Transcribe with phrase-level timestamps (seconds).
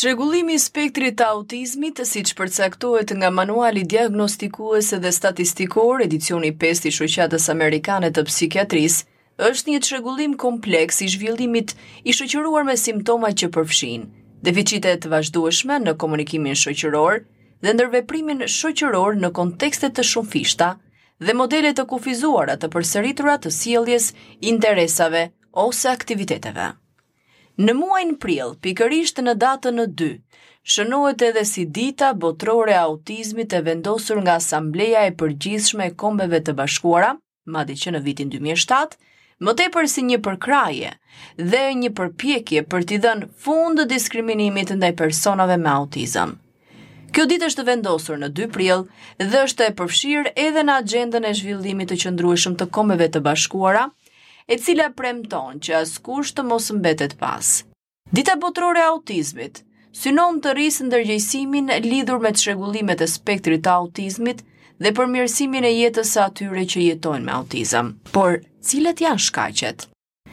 [0.00, 6.92] Çrregullimi i spektrit të autizmit, siç përcaktohet nga manuali diagnostikues dhe statistikor, edicioni 5 i
[6.98, 9.02] Shoqatës Amerikane të Psikiatrisë,
[9.50, 11.74] është një çrregullim kompleks i zhvillimit
[12.08, 14.06] i shoqëruar me simptoma që përfshin
[14.48, 17.20] deficitet të vazhdueshme në komunikimin shoqëror
[17.60, 20.70] dhe ndërveprimin shoqëror në kontekste të fishta
[21.26, 24.12] dhe modele të kufizuara të përsëritura të sjelljes,
[24.56, 25.26] interesave
[25.68, 26.72] ose aktiviteteve.
[27.60, 30.06] Në muajnë prill, pikërisht në datën në 2,
[30.74, 36.54] shënohet edhe si dita botrore autizmit e vendosur nga Asambleja e përgjithshme e kombeve të
[36.60, 37.10] bashkuara,
[37.56, 38.96] madi që në vitin 2007,
[39.44, 40.94] më tepër si një përkraje
[41.52, 46.38] dhe një përpjekje për t'i dhënë fund të diskriminimit ndaj personave me autizëm.
[47.10, 48.86] Kjo ditë është vendosur në 2 prill
[49.20, 53.88] dhe është e përfshirë edhe në agjendën e zhvillimit të qëndrueshëm të kombeve të bashkuara
[54.50, 57.48] e cila premton që askush të mos mbetet pas.
[58.10, 59.60] Dita botërore e autizmit
[60.00, 64.42] synon të rrisë ndërgjegjësimin lidhur me çrregullimet e spektrit të autizmit
[64.82, 67.92] dhe përmirësimin e jetës së atyre që jetojnë me autizëm.
[68.14, 69.86] Por cilat janë shkaqet?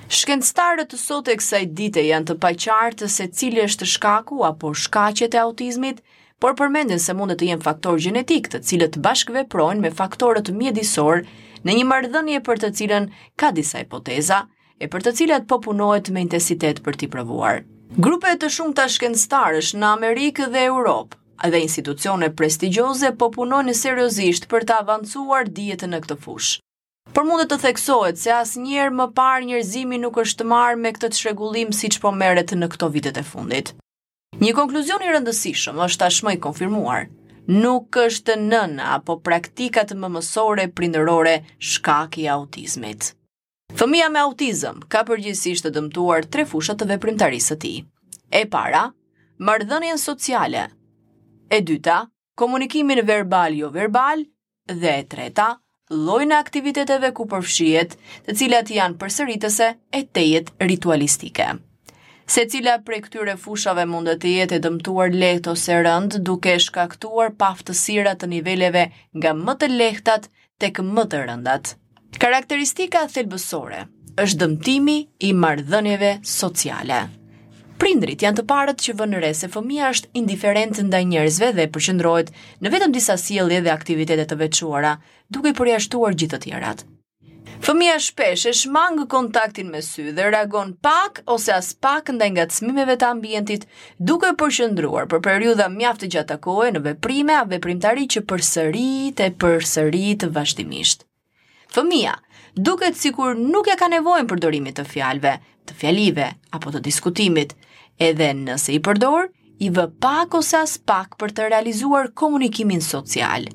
[0.07, 5.35] Shkencëtarët të sot e kësaj dite janë të paqartë se cili është shkaku apo shkaqet
[5.37, 5.97] e autizmit,
[6.41, 11.25] por përmendin se mund të jenë faktor gjenetik, të cilët bashkëveprojnë me faktorët mjedisorë
[11.65, 13.07] në një marrëdhënie për të cilën
[13.39, 14.41] ka disa hipoteza
[14.79, 17.63] e për të cilat po punohet me intensitet për t'i provuar.
[17.97, 21.17] Grupe të shumta shkencëtarësh në Amerikë dhe Europë
[21.53, 26.63] dhe institucione prestigjoze po punojnë seriozisht për të avancuar dijet në këtë fushë.
[27.13, 31.69] Por mund të theksohet se asnjëherë më parë njerëzimi nuk është marrë me këtë çrregullim
[31.73, 33.69] siç po merret në këto vitet e fundit.
[34.41, 37.05] Një konkluzion i rëndësishëm është tashmë i konfirmuar
[37.47, 43.13] nuk është nën apo praktikat më mësore prindërore shkaki i autizmit.
[43.77, 47.73] Fëmija me autizm ka përgjësisht të dëmtuar tre fushat të veprimtarisë të ti.
[48.31, 48.87] E para,
[49.39, 50.65] mardhënjen sociale.
[51.51, 52.03] E dyta,
[52.37, 54.25] komunikimin verbal jo verbal.
[54.67, 55.53] Dhe e treta,
[55.93, 57.95] lojnë aktiviteteve ku përfshiet
[58.27, 61.53] të cilat janë përsëritëse e tejet ritualistike
[62.27, 67.31] se cila prej këtyre fushave mund të jetë e dëmtuar lehtë ose rënd duke shkaktuar
[67.41, 68.83] paftësira të niveleve
[69.15, 70.27] nga më të lehtat
[70.61, 71.71] tek më të rëndat.
[72.19, 73.85] Karakteristika thelbësore
[74.25, 76.99] është dëmtimi i marrëdhënieve sociale.
[77.77, 82.33] Prindrit janë të parët që vënë re se fëmija është indiferent ndaj njerëzve dhe përqendrohet
[82.65, 84.97] në vetëm disa sjellje dhe aktivitete të veçuara,
[85.29, 86.87] duke përjashtuar gjithë të tjerat.
[87.57, 92.45] Fëmija shpesh e shmangë kontaktin me sy dhe reagon pak ose as pak ndaj nga
[92.53, 93.63] smimeve të ambientit,
[93.97, 99.31] duke përshëndruar për periuda mjaftë të gjatë kohë në veprime a veprimtari që përsërit e
[99.41, 101.07] përsërit vazhdimisht.
[101.73, 102.13] Fëmija,
[102.69, 105.33] duket sikur nuk e ka nevojnë përdorimit të fjalve,
[105.67, 106.29] të fjalive
[106.59, 107.55] apo të diskutimit,
[107.97, 109.31] edhe nëse i përdor,
[109.65, 113.49] i vë pak ose as pak për të realizuar komunikimin social.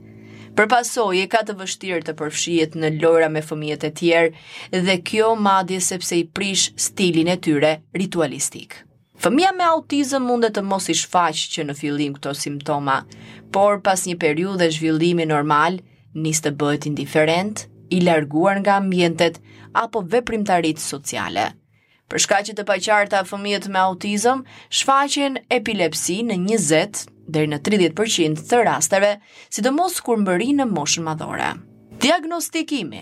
[0.52, 4.96] Për pasoj e ka të vështirë të përfshijet në lojra me fëmijët e tjerë dhe
[5.10, 7.70] kjo madje sepse i prish stilin e tyre
[8.02, 8.74] ritualistik.
[9.22, 12.98] Fëmija me autizëm mund të mos i shfaq që në fillim këto simptoma,
[13.54, 15.80] por pas një periudhe zhvillimi normal,
[16.26, 19.40] nis të bëhet indiferent, i larguar nga ambientet
[19.84, 21.52] apo veprimtarit sociale.
[22.12, 24.42] Për shkaqe të paqarta fëmijët me autizëm
[24.78, 29.12] shfaqen epilepsi në 20 deri në 30% të rasteve,
[29.48, 31.54] sidomos kur mbërin në moshën madhore.
[32.04, 33.00] Diagnostikimi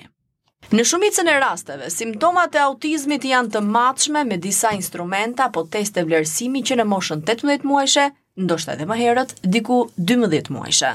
[0.70, 6.04] Në shumicën e rasteve, simptomat e autizmit janë të matshme me disa instrumenta apo teste
[6.06, 8.06] vlerësimi që në moshën 18 muajshe,
[8.44, 10.94] ndoshta edhe më herët, diku 12 muajshe.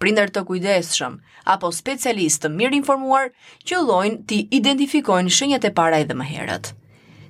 [0.00, 1.20] Prindër të kujdesshëm
[1.52, 3.28] apo specialistë mirë informuar,
[3.74, 6.72] lojnë ti identifikojnë shenjat e para edhe më herët.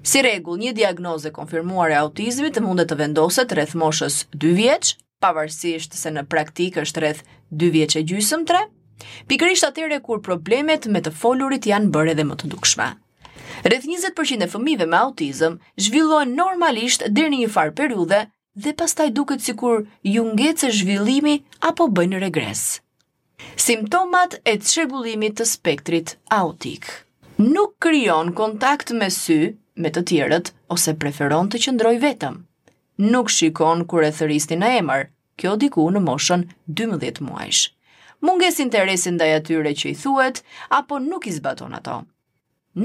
[0.03, 5.93] Si regull, një diagnoze konfirmuar e autizmit mundet të vendoset rreth moshës 2 vjeq, pavarësisht
[5.97, 7.21] se në praktik është rreth
[7.63, 8.63] 2 vjeq e gjysëm 3,
[9.29, 12.89] pikërisht atyre kur problemet me të folurit janë bërë edhe më të dukshme.
[13.67, 18.23] Rreth 20% e fëmive me autizm zhvillohen normalisht dherë një farë periude
[18.57, 19.85] dhe pastaj duket si kur
[20.15, 21.39] ju ngecë zhvillimi
[21.69, 22.65] apo bëjnë regres.
[23.61, 26.99] Simptomat e të shërbulimit të spektrit autikë
[27.41, 32.35] nuk kryon kontakt me sy, me të tjerët, ose preferon të qëndroj vetëm.
[33.13, 35.07] Nuk shikon kur e thëristi në emër,
[35.41, 36.43] kjo diku në moshën
[36.81, 37.63] 12 muajsh.
[38.21, 42.03] Munges interesin dhe atyre që i thuet, apo nuk i zbaton ato.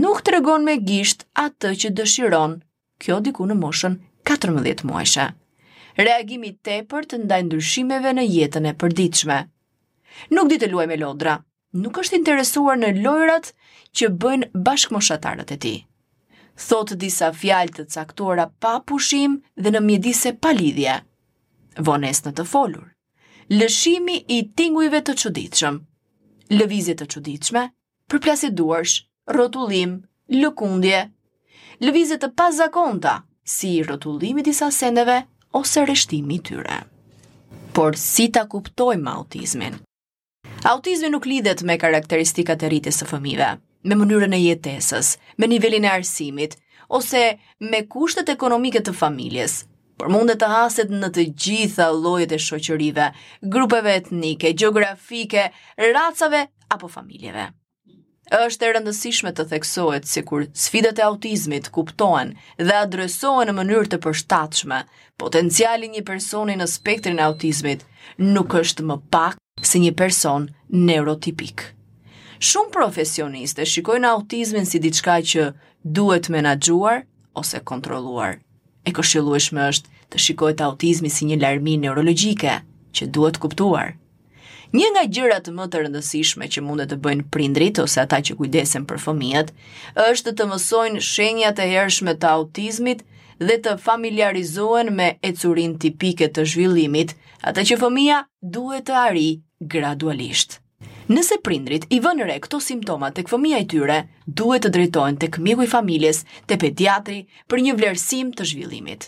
[0.02, 2.56] Nuk të regon me gisht atë që dëshiron,
[3.04, 3.98] kjo diku në moshën
[4.32, 5.18] 14 muajsh.
[6.00, 9.38] Reagimi tepër të ndaj ndryshimeve në jetën e përditshme.
[10.32, 11.36] Nuk ditë të luaj me lodra,
[11.76, 13.50] nuk është interesuar në lojrat
[13.96, 15.78] që bëjnë moshatarët e tij.
[16.68, 21.00] Thot disa fjalë të caktuara pa pushim dhe në mjedise pa lidhje.
[21.90, 22.86] Vones në të folur.
[23.52, 25.80] Lëshimi i tingujve të çuditshëm.
[26.56, 27.64] Lëvizje të çuditshme,
[28.10, 28.96] përplasje duarsh,
[29.34, 29.98] rrotullim,
[30.40, 31.02] lëkundje.
[31.84, 33.18] Lëvizje të pazakonta,
[33.56, 35.20] si rrotullimi i disa sendeve
[35.60, 36.80] ose rreshtimi i tyre.
[37.76, 39.82] Por si ta kuptojmë autizmin?
[40.64, 43.50] Autizmi nuk lidhet me karakteristikat e rritjes së fëmijëve,
[43.90, 46.58] me mënyrën e jetesës, me nivelin e arsimit
[46.98, 47.22] ose
[47.70, 49.60] me kushtet ekonomike të familjes.
[50.00, 53.08] Por mundet të haset në të gjitha llojet e shoqërive,
[53.54, 55.48] grupeve etnike, gjeografike,
[55.82, 56.42] racave
[56.76, 57.46] apo familjeve.
[58.36, 64.02] Është e rëndësishme të theksohet sikur sfidat e autizmit kuptohen dhe adresohen në mënyrë të
[64.08, 64.82] përshtatshme.
[65.24, 67.86] Potenciali i një personi në spektrin e autizmit
[68.34, 69.40] nuk është më pak
[69.76, 71.66] si një person neurotipik.
[72.40, 75.50] Shumë profesioniste shikojnë autizmin si diçka që
[75.84, 77.02] duhet menaxhuar
[77.36, 78.38] ose kontrolluar.
[78.88, 82.54] E këshillueshme është të shikohet autizmi si një larmi neurologjike
[82.96, 83.96] që duhet kuptuar.
[84.72, 88.88] Një nga gjërat më të rëndësishme që mund të bëjnë prindrit ose ata që kujdesen
[88.88, 89.52] për fëmijët
[90.08, 93.04] është të mësojnë shenjat e hershme të autizmit
[93.44, 97.12] dhe të familiarizohen me ecurin tipike të zhvillimit,
[97.44, 100.60] ata që fëmia duhet të arrijë gradualisht.
[101.08, 103.98] Nëse prindrit i vënë re këto simptoma tek fëmia e tyre,
[104.28, 106.20] duhet të drejtohen tek këmiku i familjes,
[106.50, 109.08] te pediatri për një vlerësim të zhvillimit.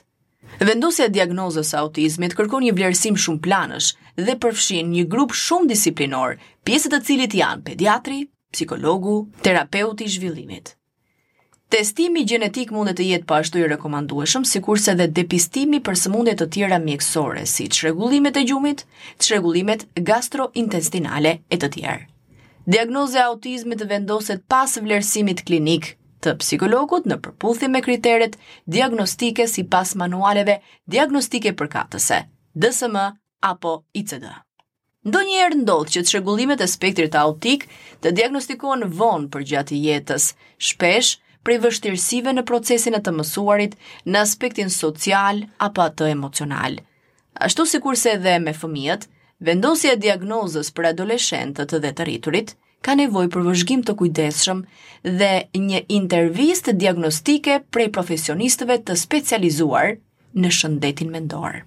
[0.63, 3.89] Vendosja e diagnozës autizmit kërkon një vlerësim shumë planësh
[4.21, 8.21] dhe përfshin një grup shumë disiplinor, pjesë të cilit janë pediatri,
[8.55, 10.77] psikologu, terapeuti i zhvillimit.
[11.67, 16.37] Testimi gjenetik mundet të jetë pashtu i rekomandueshëm, si kurse dhe depistimi për së mundet
[16.39, 18.83] të tjera mjekësore, si të shregullimet e gjumit,
[19.19, 22.05] të shregullimet gastrointestinale e të tjerë.
[22.71, 25.89] Diagnoze autizmit vendoset pas vlerësimit klinik
[26.23, 28.39] të psikologut në përpullëthi me kriteret
[28.77, 30.61] diagnostike si pas manualeve
[30.95, 32.21] diagnostike për katëse,
[32.55, 32.95] DSM
[33.51, 34.23] apo ICD.
[35.07, 37.67] Ndo njerë ndodhë që të shregullimet e spektrit autik
[38.03, 40.31] të diagnostikohen vonë për gjatë jetës,
[40.71, 41.15] shpesh,
[41.47, 43.75] prej vështirësive në procesin e të mësuarit
[44.13, 46.75] në aspektin social apo atë emocional.
[47.45, 49.05] Ashtu si kurse edhe me fëmijët,
[49.47, 52.51] vendosja diagnozës për adoleshentët dhe të rriturit
[52.85, 54.65] ka nevoj për vëzhgim të kujdeshëm
[55.21, 55.31] dhe
[55.69, 59.95] një intervjist diagnostike prej profesionistëve të specializuar
[60.43, 61.63] në shëndetin mendorë.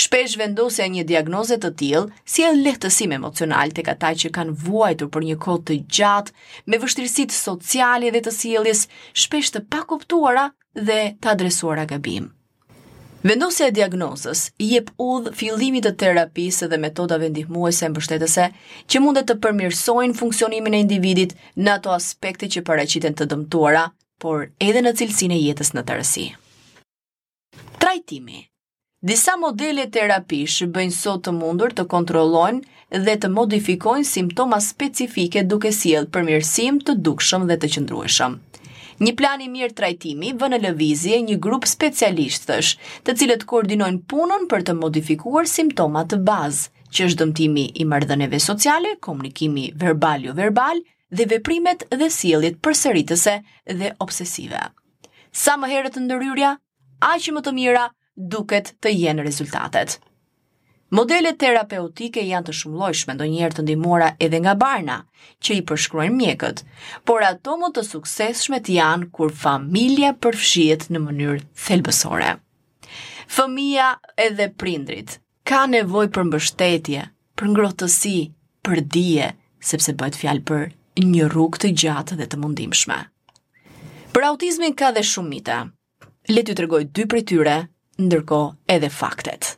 [0.00, 5.10] Shpesh vendosja një diagnoze të tillë sjell si lehtësim emocional tek ata që kanë vuajtur
[5.16, 8.86] për një kohë të gjatë me vështirësitë sociale dhe të sjelljes,
[9.24, 10.46] shpesh të pakuptuara
[10.88, 12.30] dhe të adresuara gabim.
[13.28, 18.46] Vendosja e diagnozës i jep udh fillimit të terapisë dhe metodave ndihmuese mbështetëse
[18.88, 23.84] që mund të përmirësojnë funksionimin e individit në ato aspekte që paraqiten të dëmtuara,
[24.24, 26.26] por edhe në cilësinë e jetës në tërësi.
[27.84, 28.46] Trajtimi.
[29.00, 35.70] Disa modele terapish bëjnë sot të mundur të kontrollojnë dhe të modifikojnë simptoma specifike duke
[35.72, 38.34] sjellë përmirësim të dukshëm dhe të qëndrueshëm.
[39.00, 42.74] Një plan i mirë trajtimi vë në lëvizje një grup specialistësh,
[43.08, 48.40] të cilët koordinojnë punën për të modifikuar simptomat të bazë, që është dëmtimi i marrëdhënieve
[48.50, 53.34] sociale, komunikimi verbal jo verbal dhe veprimet dhe sjelljet përsëritëse
[53.80, 54.60] dhe obsesive.
[55.32, 56.52] Sa më herët të ndëryrja,
[57.14, 57.86] aq më të mira
[58.28, 59.96] duket të jenë rezultatet.
[60.90, 64.96] Modelet terapeutike janë të shumëllojshme, ndonjëherë të ndihmuara edhe nga Barna,
[65.38, 66.62] që i përshkruajnë mjekët,
[67.06, 72.32] por ato më të suksesshme janë kur familja përfshihet në mënyrë thelbësore.
[73.30, 73.92] Fëmia
[74.26, 77.04] edhe prindrit ka nevojë për mbështetje,
[77.38, 78.16] për ngrohtësi,
[78.66, 79.30] për dije,
[79.70, 80.66] sepse bëhet fjalë për
[81.06, 82.98] një rrugë të gjatë dhe të mundimshme.
[84.10, 85.58] Për autizmin ka dhe shumë mita.
[86.34, 87.54] Le të tregoj dy prej tyre
[88.00, 88.38] ndërko
[88.74, 89.48] edhe faktet.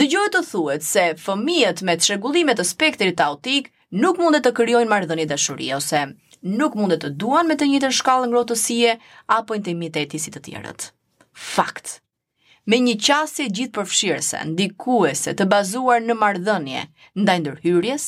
[0.00, 3.68] Dëgjohet të thuet se fëmijët me të shregullimet të spektrit autik
[4.04, 6.00] nuk mundet të kryojnë mardhënit dëshuri ose
[6.60, 8.94] nuk mundet të duan me të njëtë shkallë ngrotësie
[9.36, 10.88] apo intimiteti si të tjerët.
[11.54, 11.98] Fakt.
[12.70, 16.82] Me një qasje gjithë përfshirëse, ndikuese, të bazuar në mardhënje,
[17.22, 18.04] ndaj ndërhyrjes,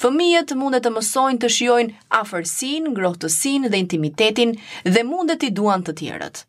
[0.00, 4.52] fëmijët mundet të mësojnë të shiojnë afërsin, ngrotësin dhe intimitetin
[4.96, 6.44] dhe mundet i duan të tjerët.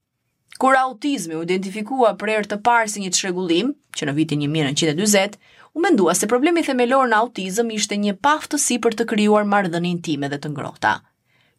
[0.66, 3.68] Kur autizmi u identifikua për herë të parë si një çrregullim,
[4.00, 5.36] që në vitin 1940,
[5.78, 10.30] U mendua se problemi themelor në autizëm ishte një paftësi për të krijuar marrëdhënie intime
[10.32, 10.94] dhe të ngrohta.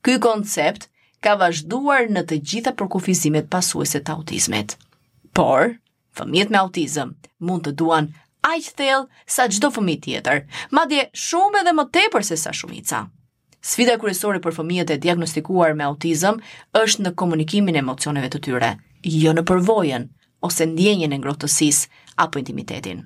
[0.02, 0.86] Ky koncept
[1.22, 4.74] ka vazhduar në të gjitha përkufizimet pasuese të autizmit.
[5.38, 5.74] Por,
[6.18, 7.12] fëmijët me autizëm
[7.46, 8.08] mund të duan
[8.54, 10.42] aq thellë sa çdo fëmijë tjetër,
[10.74, 13.04] madje shumë edhe më tepër se sa shumica.
[13.62, 16.40] Sfida kryesore për fëmijët e diagnostikuar me autizëm
[16.82, 18.74] është në komunikimin e emocioneve të tyre.
[18.80, 20.08] Të jo në përvojën
[20.46, 21.90] ose ndjenjen e ngrohtësisë
[22.24, 23.04] apo intimitetin.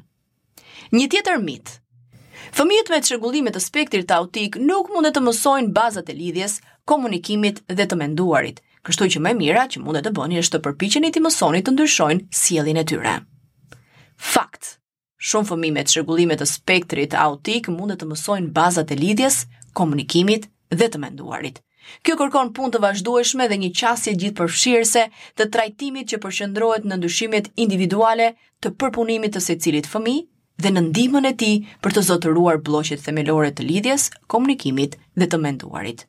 [0.96, 1.76] Një tjetër mit.
[2.56, 6.56] Fëmijët me çrregullime të spektrit të autik nuk mund të mësojnë bazat e lidhjes,
[6.88, 10.64] komunikimit dhe të menduarit, kështu që më e mira që mund të bëni është të
[10.66, 13.16] përpiqeni të mësoni të ndryshojnë sjelljen e tyre.
[14.32, 14.76] Fakt.
[15.20, 19.42] Shumë fëmijë me çrregullime të spektrit autik mund të mësojnë bazat e lidhjes,
[19.76, 21.60] komunikimit dhe të menduarit.
[22.06, 25.04] Kjo kërkon punë të vazhdueshme dhe një qasje gjithë përfshirëse
[25.40, 28.30] të trajtimit që përshëndrojt në ndryshimet individuale
[28.64, 30.18] të përpunimit të secilit fëmi
[30.60, 35.40] dhe në ndihmën e tij për të zotëruar bloqet themelore të lidhjes, komunikimit dhe të
[35.44, 36.04] menduarit.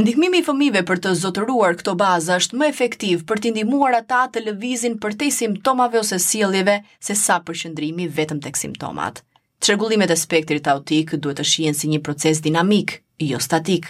[0.00, 4.24] Ndihmimi i fëmijëve për të zotëruar këto baza është më efektiv për t'i ndihmuar ata
[4.34, 9.22] të lëvizin përtej simptomave ose sjelljeve sesa përqendrimi vetëm tek simptomat.
[9.64, 13.86] Çrregullimet e spektrit autik duhet të shihen si një proces dinamik, jo statik.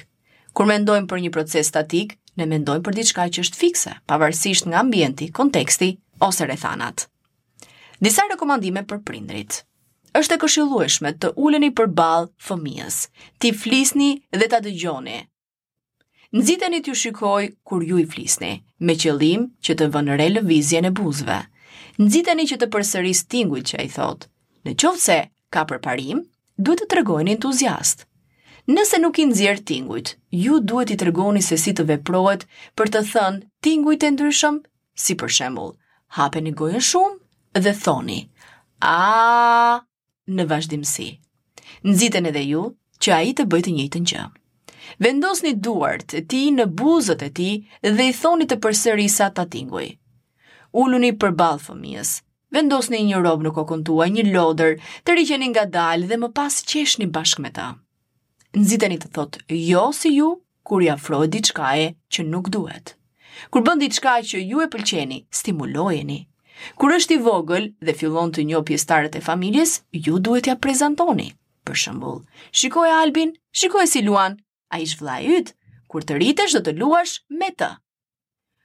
[0.55, 4.85] Kur mendojmë për një proces statik, ne mendojmë për diçka që është fikse, pavarësisht nga
[4.87, 5.89] ambienti, konteksti
[6.29, 7.09] ose rrethanat.
[7.99, 9.61] Disa rekomandime për prindrit.
[10.15, 13.01] Është e këshillueshme të uleni përballë fëmijës,
[13.43, 15.19] ti flisni dhe ta dëgjoni.
[16.39, 20.95] Nxiteni t'ju shikojë kur ju i flisni, me qëllim që të vënë re lëvizjen e
[21.01, 21.43] buzëve.
[21.99, 24.31] Nxiteni që të përsërisë tingull që ai thotë.
[24.71, 25.23] Në qoftë se
[25.55, 26.25] ka për parim,
[26.59, 28.03] duhet të tregojnë entuziast.
[28.67, 32.47] Nëse nuk i nxjerr tingujt, ju duhet i tregoni se si të veprohet
[32.79, 34.59] për të thënë tingujt e ndryshëm,
[34.99, 35.75] si për shembull,
[36.17, 38.19] hapeni gojën shumë dhe thoni:
[38.81, 39.83] "A"
[40.37, 41.09] në vazhdimsi.
[41.91, 42.63] Nxiten edhe ju
[43.05, 44.25] që ai të bëjë të njëjtën gjë.
[45.05, 47.51] Vendosni duart e ti në buzët e ti
[47.99, 49.87] dhe i thoni të përsëri sa ta tinguj.
[50.81, 52.11] Uluni për balë fëmijës,
[52.55, 56.61] vendosni një robë në kokën tuaj, një lodër, të rikjeni nga dalë dhe më pas
[56.71, 57.69] qeshni bashkë me ta.
[58.55, 60.29] Në të thotë, jo si ju,
[60.63, 62.95] kur i afrojë diçkaje që nuk duhet.
[63.51, 66.21] Kur bëndi diçka që ju e pëlqeni, stimulojeni.
[66.79, 71.33] Kur është i vogël dhe fillon të një pjestarët e familjes, ju duhet ja prezentoni.
[71.67, 72.23] Për shëmbull,
[72.55, 74.39] shikoj Albin, shikoj si Luan,
[74.71, 75.55] a ishë vla ytë,
[75.91, 77.73] kur të rritesh dhe të luash me të.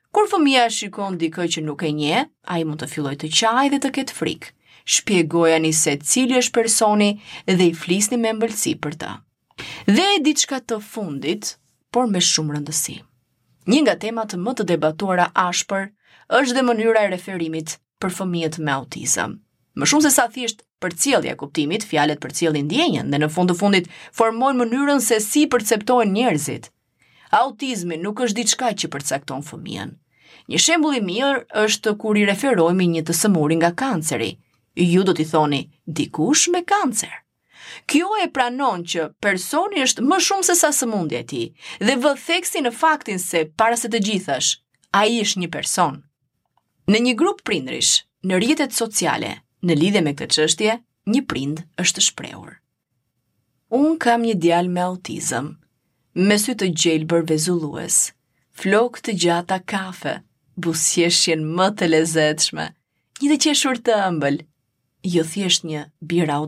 [0.09, 3.27] Kur fëmija e shikon dikoj që nuk e nje, a i mund të filloj të
[3.39, 4.47] qaj dhe të ketë frik.
[4.93, 7.09] Shpjegoja një se cili është personi
[7.45, 9.11] dhe i flisni me mbëllësi për ta.
[9.91, 11.51] Dhe e ditë të fundit,
[11.93, 12.95] por me shumë rëndësi.
[13.69, 15.85] Një nga temat më të debatuara ashpër
[16.39, 19.37] është dhe mënyra e referimit për fëmijet me autizëm.
[19.77, 23.51] Më shumë se sa thjesht për cilja kuptimit, fjalet për cilin djenjen dhe në fund
[23.53, 26.71] të fundit formojnë mënyrën se si perceptojnë njerëzit.
[27.29, 29.89] Autizmi nuk është diçka që përcakton fëmijën.
[30.49, 34.29] Një shembull i mirë është kur i referohemi një të sëmurë nga kanceri.
[34.93, 35.59] Ju do t'i thoni
[35.99, 37.11] dikush me kancer.
[37.85, 41.45] Kjo e pranon që personi është më shumë se sa sëmundja e tij
[41.85, 44.49] dhe vë theksi në faktin se para se të gjithash,
[45.01, 46.01] ai është një person.
[46.89, 47.91] Në një grup prindrish,
[48.25, 50.77] në rrjetet sociale, në lidhje me këtë çështje,
[51.13, 52.57] një prind është shprehur.
[53.83, 55.53] Un kam një djalë me autizëm,
[56.17, 57.97] me sy të gjelbër vezullues,
[58.61, 60.15] flok të gjata kafe,
[60.57, 62.65] busjeshjen më të lezetshme,
[63.21, 64.39] një dhe qeshur të ëmbël,
[65.15, 66.41] jo thjesht një bira